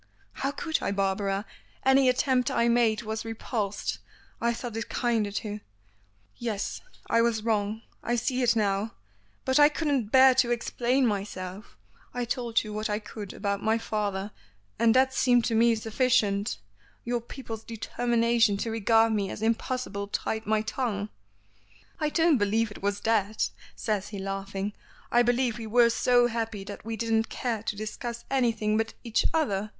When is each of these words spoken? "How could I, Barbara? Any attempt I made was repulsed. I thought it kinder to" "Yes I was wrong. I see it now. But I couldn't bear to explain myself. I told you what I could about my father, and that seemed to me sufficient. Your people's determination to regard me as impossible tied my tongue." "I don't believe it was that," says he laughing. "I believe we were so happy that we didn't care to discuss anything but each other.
"How 0.33 0.49
could 0.49 0.79
I, 0.81 0.89
Barbara? 0.91 1.45
Any 1.85 2.09
attempt 2.09 2.49
I 2.49 2.67
made 2.67 3.03
was 3.03 3.23
repulsed. 3.23 3.99
I 4.41 4.51
thought 4.51 4.75
it 4.75 4.89
kinder 4.89 5.29
to" 5.33 5.59
"Yes 6.49 6.81
I 7.07 7.21
was 7.21 7.43
wrong. 7.43 7.83
I 8.01 8.15
see 8.15 8.41
it 8.41 8.55
now. 8.55 8.93
But 9.45 9.59
I 9.59 9.69
couldn't 9.69 10.07
bear 10.07 10.33
to 10.33 10.49
explain 10.49 11.05
myself. 11.05 11.77
I 12.15 12.25
told 12.25 12.63
you 12.63 12.73
what 12.73 12.89
I 12.89 12.97
could 12.97 13.31
about 13.31 13.61
my 13.61 13.77
father, 13.77 14.31
and 14.79 14.95
that 14.95 15.13
seemed 15.13 15.45
to 15.45 15.53
me 15.53 15.75
sufficient. 15.75 16.57
Your 17.05 17.21
people's 17.21 17.63
determination 17.63 18.57
to 18.57 18.71
regard 18.71 19.13
me 19.13 19.29
as 19.29 19.43
impossible 19.43 20.07
tied 20.07 20.47
my 20.47 20.63
tongue." 20.63 21.09
"I 21.99 22.09
don't 22.09 22.39
believe 22.39 22.71
it 22.71 22.81
was 22.81 23.01
that," 23.01 23.51
says 23.75 24.07
he 24.07 24.17
laughing. 24.17 24.73
"I 25.11 25.21
believe 25.21 25.59
we 25.59 25.67
were 25.67 25.91
so 25.91 26.25
happy 26.25 26.63
that 26.63 26.83
we 26.83 26.97
didn't 26.97 27.29
care 27.29 27.61
to 27.61 27.75
discuss 27.75 28.25
anything 28.31 28.77
but 28.77 28.95
each 29.03 29.27
other. 29.31 29.69